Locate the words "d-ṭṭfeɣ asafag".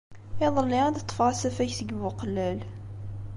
0.95-1.69